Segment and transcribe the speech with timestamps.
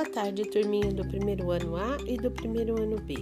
[0.00, 3.16] Boa tarde, turminha do primeiro ano A e do primeiro ano B.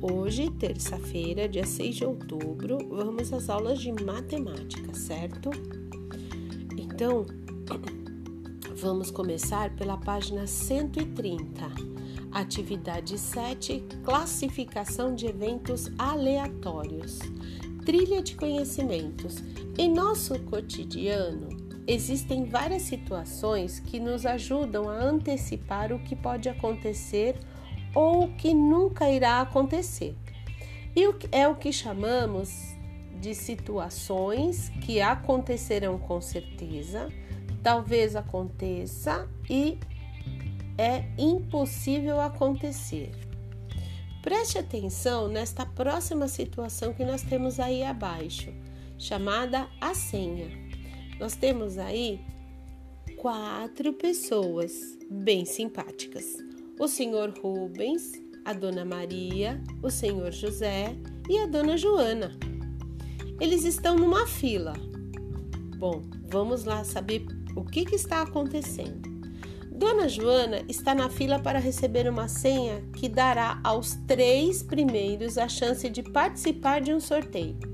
[0.00, 5.50] Hoje, terça-feira, dia 6 de outubro, vamos às aulas de matemática, certo?
[6.78, 7.26] Então,
[8.76, 11.42] vamos começar pela página 130.
[12.30, 17.18] Atividade 7: Classificação de eventos aleatórios.
[17.84, 19.42] Trilha de conhecimentos.
[19.76, 27.38] Em nosso cotidiano, Existem várias situações que nos ajudam a antecipar o que pode acontecer
[27.94, 30.16] ou o que nunca irá acontecer.
[30.96, 32.74] E é o que chamamos
[33.20, 37.10] de situações que acontecerão com certeza,
[37.62, 39.78] talvez aconteça e
[40.78, 43.10] é impossível acontecer.
[44.22, 48.52] Preste atenção nesta próxima situação que nós temos aí abaixo,
[48.98, 50.63] chamada a senha.
[51.24, 52.20] Nós temos aí
[53.16, 56.36] quatro pessoas bem simpáticas:
[56.78, 58.12] o senhor Rubens,
[58.44, 60.94] a dona Maria, o senhor José
[61.26, 62.30] e a dona Joana.
[63.40, 64.74] Eles estão numa fila.
[65.78, 67.24] Bom, vamos lá saber
[67.56, 69.08] o que, que está acontecendo.
[69.74, 75.48] Dona Joana está na fila para receber uma senha que dará aos três primeiros a
[75.48, 77.73] chance de participar de um sorteio.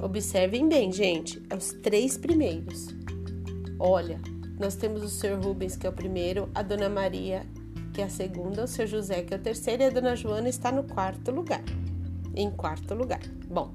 [0.00, 2.88] Observem bem, gente, é os três primeiros.
[3.78, 4.20] Olha,
[4.58, 5.40] nós temos o Sr.
[5.42, 7.46] Rubens, que é o primeiro, a Dona Maria,
[7.92, 8.86] que é a segunda, o Sr.
[8.86, 11.62] José, que é o terceiro, e a Dona Joana está no quarto lugar.
[12.34, 13.20] Em quarto lugar.
[13.48, 13.74] Bom,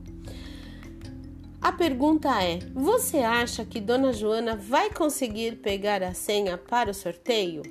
[1.62, 6.94] a pergunta é: você acha que Dona Joana vai conseguir pegar a senha para o
[6.94, 7.62] sorteio?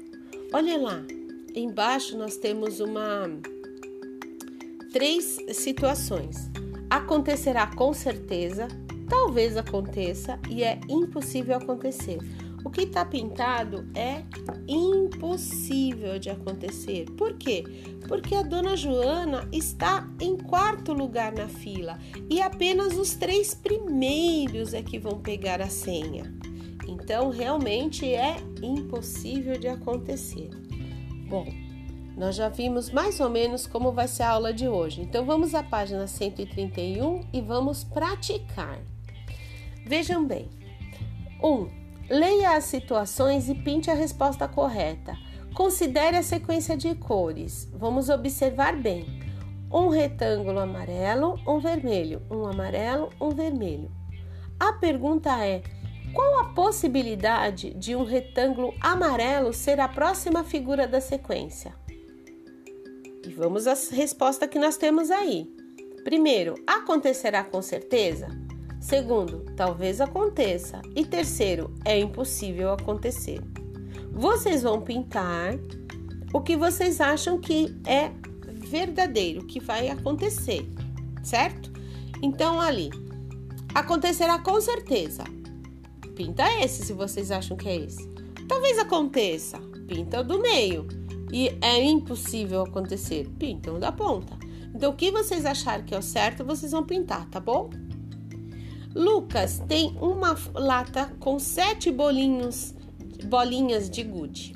[0.52, 1.02] Olha lá,
[1.54, 3.28] embaixo nós temos uma
[4.92, 6.50] três situações.
[6.96, 8.68] Acontecerá com certeza,
[9.06, 12.18] talvez aconteça e é impossível acontecer.
[12.64, 14.22] O que está pintado é
[14.66, 17.04] impossível de acontecer.
[17.10, 17.64] Por quê?
[18.08, 21.98] Porque a dona Joana está em quarto lugar na fila
[22.30, 26.34] e apenas os três primeiros é que vão pegar a senha.
[26.88, 30.48] Então, realmente é impossível de acontecer.
[31.28, 31.46] Bom,
[32.16, 35.02] nós já vimos mais ou menos como vai ser a aula de hoje.
[35.02, 38.78] Então vamos à página 131 e vamos praticar.
[39.84, 40.48] Vejam bem.
[41.42, 41.46] 1.
[41.46, 41.68] Um,
[42.08, 45.14] leia as situações e pinte a resposta correta.
[45.54, 47.68] Considere a sequência de cores.
[47.74, 49.04] Vamos observar bem.
[49.70, 53.90] Um retângulo amarelo, um vermelho, um amarelo, um vermelho.
[54.58, 55.62] A pergunta é:
[56.14, 61.74] qual a possibilidade de um retângulo amarelo ser a próxima figura da sequência?
[63.26, 65.52] E vamos à resposta que nós temos aí.
[66.04, 68.28] Primeiro, acontecerá com certeza?
[68.80, 70.80] Segundo, talvez aconteça.
[70.94, 73.40] E terceiro, é impossível acontecer.
[74.12, 75.58] Vocês vão pintar
[76.32, 78.12] o que vocês acham que é
[78.46, 80.64] verdadeiro, que vai acontecer,
[81.24, 81.72] certo?
[82.22, 82.90] Então, ali,
[83.74, 85.24] acontecerá com certeza.
[86.14, 88.08] Pinta esse se vocês acham que é esse.
[88.46, 89.58] Talvez aconteça.
[89.88, 90.86] Pinta do meio
[91.32, 93.28] e é impossível acontecer.
[93.38, 94.36] Pintam da ponta.
[94.74, 97.70] Então, o que vocês acharem que é o certo, vocês vão pintar, tá bom?
[98.94, 102.74] Lucas tem uma lata com sete bolinhos,
[103.24, 104.54] bolinhas de gude,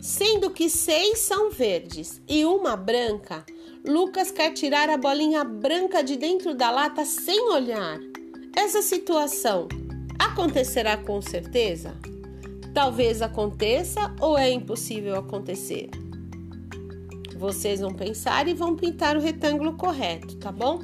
[0.00, 3.44] sendo que seis são verdes e uma branca.
[3.86, 7.98] Lucas quer tirar a bolinha branca de dentro da lata sem olhar.
[8.54, 9.68] Essa situação
[10.18, 11.94] acontecerá com certeza?
[12.72, 15.90] Talvez aconteça ou é impossível acontecer?
[17.36, 20.80] Vocês vão pensar e vão pintar o retângulo correto, tá bom?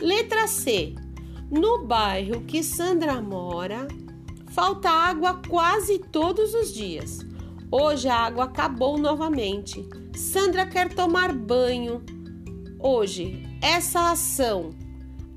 [0.00, 0.94] Letra C.
[1.50, 3.86] No bairro que Sandra mora,
[4.50, 7.20] falta água quase todos os dias.
[7.70, 9.86] Hoje a água acabou novamente.
[10.16, 12.02] Sandra quer tomar banho.
[12.78, 14.70] Hoje, essa ação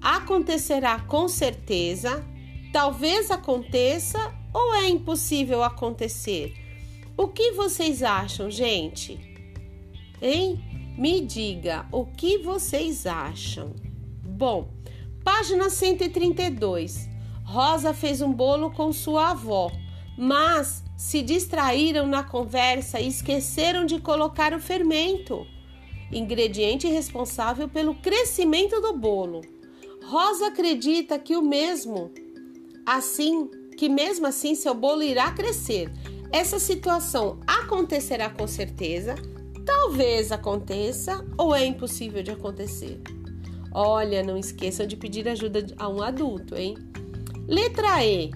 [0.01, 2.25] acontecerá com certeza,
[2.71, 6.53] talvez aconteça ou é impossível acontecer?
[7.17, 9.19] O que vocês acham, gente?
[10.21, 10.63] Hein?
[10.97, 13.73] Me diga o que vocês acham.
[14.23, 14.69] Bom,
[15.23, 17.09] página 132.
[17.43, 19.71] Rosa fez um bolo com sua avó,
[20.17, 25.45] mas se distraíram na conversa e esqueceram de colocar o fermento,
[26.11, 29.41] ingrediente responsável pelo crescimento do bolo.
[30.05, 32.11] Rosa acredita que o mesmo
[32.85, 35.91] assim, que mesmo assim seu bolo irá crescer.
[36.31, 39.15] Essa situação acontecerá com certeza
[39.65, 43.01] Talvez aconteça ou é impossível de acontecer.
[43.71, 46.75] Olha, não esqueçam de pedir ajuda a um adulto, hein?
[47.47, 48.31] Letra E.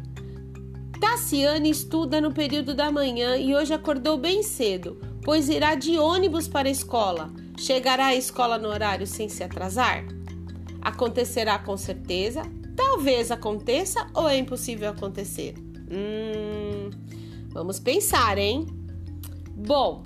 [0.99, 4.99] Tassiane estuda no período da manhã e hoje acordou bem cedo.
[5.23, 7.29] pois irá de ônibus para a escola.
[7.59, 10.05] Chegará à escola no horário sem se atrasar?
[10.81, 12.43] Acontecerá com certeza?
[12.77, 15.55] Talvez aconteça ou é impossível acontecer?
[15.91, 16.91] Hum,
[17.49, 18.67] vamos pensar, hein?
[19.55, 20.03] Bom,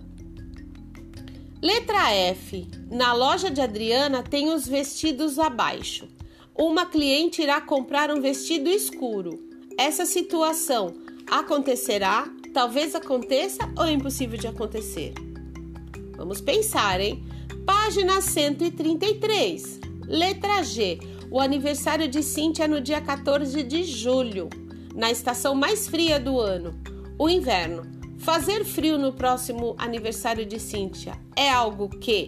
[1.62, 2.66] letra F.
[2.90, 6.08] Na loja de Adriana tem os vestidos abaixo.
[6.56, 9.38] Uma cliente irá comprar um vestido escuro.
[9.78, 10.94] Essa situação
[11.30, 12.26] acontecerá?
[12.54, 15.14] Talvez aconteça ou é impossível de acontecer?
[16.16, 17.24] Vamos pensar, hein?
[17.66, 19.80] Página 133.
[20.08, 21.00] Letra G.
[21.32, 24.50] O aniversário de Cíntia é no dia 14 de julho,
[24.94, 26.78] na estação mais fria do ano,
[27.18, 27.90] o inverno.
[28.20, 32.28] Fazer frio no próximo aniversário de Cíntia é algo que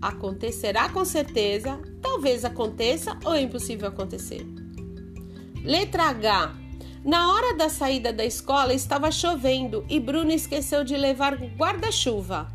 [0.00, 4.46] acontecerá com certeza, talvez aconteça ou é impossível acontecer.
[5.62, 6.54] Letra H.
[7.04, 12.48] Na hora da saída da escola estava chovendo e Bruno esqueceu de levar guarda-chuva.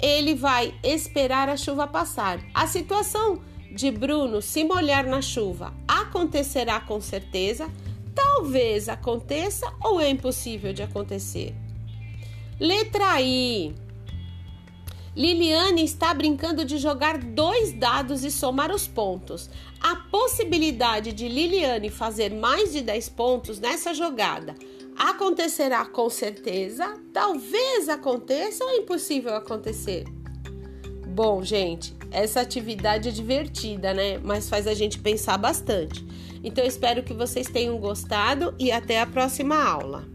[0.00, 2.40] Ele vai esperar a chuva passar.
[2.54, 3.42] A situação
[3.74, 7.68] de Bruno se molhar na chuva acontecerá com certeza,
[8.14, 11.54] talvez aconteça ou é impossível de acontecer.
[12.60, 13.74] Letra I.
[15.16, 19.50] Liliane está brincando de jogar dois dados e somar os pontos.
[19.80, 24.54] A possibilidade de Liliane fazer mais de 10 pontos nessa jogada
[24.96, 30.04] acontecerá com certeza, talvez aconteça ou é impossível acontecer.
[31.06, 34.18] Bom, gente, essa atividade é divertida, né?
[34.22, 36.04] Mas faz a gente pensar bastante.
[36.42, 40.13] Então, espero que vocês tenham gostado e até a próxima aula.